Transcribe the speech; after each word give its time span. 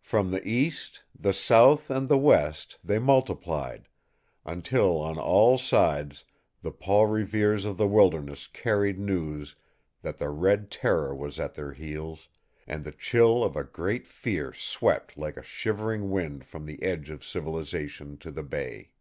From 0.00 0.30
the 0.30 0.42
east, 0.48 1.04
the 1.14 1.34
south 1.34 1.90
and 1.90 2.08
the 2.08 2.16
west 2.16 2.78
they 2.82 2.98
multiplied, 2.98 3.88
until 4.46 4.96
on 4.98 5.18
all 5.18 5.58
sides 5.58 6.24
the 6.62 6.72
Paul 6.72 7.04
Reveres 7.08 7.66
of 7.66 7.76
the 7.76 7.86
wilderness 7.86 8.46
carried 8.46 8.98
news 8.98 9.56
that 10.00 10.16
the 10.16 10.30
Red 10.30 10.70
Terror 10.70 11.14
was 11.14 11.38
at 11.38 11.52
their 11.52 11.74
heels, 11.74 12.30
and 12.66 12.84
the 12.84 12.92
chill 12.92 13.44
of 13.44 13.54
a 13.54 13.62
great 13.62 14.06
fear 14.06 14.54
swept 14.54 15.18
like 15.18 15.36
a 15.36 15.42
shivering 15.42 16.08
wind 16.10 16.46
from 16.46 16.64
the 16.64 16.82
edge 16.82 17.10
of 17.10 17.22
civilization 17.22 18.16
to 18.16 18.30
the 18.30 18.42
bay. 18.42 18.92